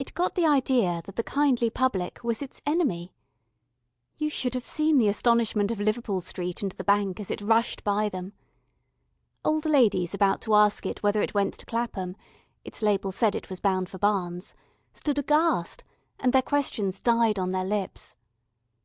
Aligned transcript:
It 0.00 0.12
got 0.14 0.34
the 0.34 0.44
idea 0.44 1.02
that 1.04 1.14
the 1.14 1.22
kindly 1.22 1.70
public 1.70 2.24
was 2.24 2.42
its 2.42 2.60
enemy. 2.66 3.14
You 4.18 4.28
should 4.28 4.54
have 4.54 4.66
seen 4.66 4.98
the 4.98 5.06
astonishment 5.06 5.70
of 5.70 5.78
Liverpool 5.78 6.20
Street 6.20 6.62
and 6.62 6.72
the 6.72 6.82
Bank 6.82 7.20
as 7.20 7.30
it 7.30 7.40
rushed 7.40 7.84
by 7.84 8.08
them. 8.08 8.32
Old 9.44 9.66
ladies 9.66 10.14
about 10.14 10.40
to 10.40 10.56
ask 10.56 10.84
it 10.84 11.04
whether 11.04 11.22
it 11.22 11.32
went 11.32 11.54
to 11.60 11.66
Clapham 11.66 12.16
its 12.64 12.82
label 12.82 13.12
said 13.12 13.36
it 13.36 13.48
was 13.48 13.60
bound 13.60 13.88
for 13.88 13.98
Barnes 13.98 14.52
stood 14.92 15.16
aghast, 15.16 15.84
and 16.18 16.32
their 16.32 16.42
questions 16.42 16.98
died 16.98 17.38
on 17.38 17.52
their 17.52 17.62
lips. 17.64 18.16